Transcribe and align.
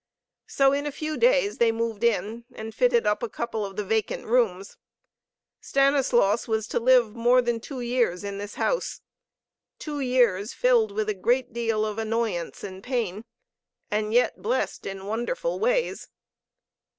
So 0.47 0.73
in 0.73 0.87
a 0.87 0.91
few 0.91 1.15
days 1.15 1.59
they 1.59 1.71
moved 1.71 2.03
in, 2.03 2.43
and 2.55 2.73
fitted 2.73 3.05
up 3.05 3.21
a 3.21 3.29
couple 3.29 3.63
of 3.63 3.75
the 3.75 3.83
vacant 3.83 4.25
rooms. 4.25 4.75
Stanislaus 5.59 6.47
was 6.47 6.65
to 6.69 6.79
live 6.79 7.15
more 7.15 7.39
than 7.39 7.59
two 7.59 7.81
years 7.81 8.23
in 8.23 8.39
this 8.39 8.55
house, 8.55 9.01
two 9.77 9.99
years 9.99 10.53
filled 10.55 10.91
with 10.91 11.07
a 11.07 11.13
great 11.13 11.53
deal 11.53 11.85
of 11.85 11.99
annoyance 11.99 12.63
and 12.63 12.81
pain, 12.83 13.25
and 13.91 14.11
yet 14.11 14.41
blessed 14.41 14.87
in 14.87 15.05
wonderful 15.05 15.59
ways. 15.59 16.09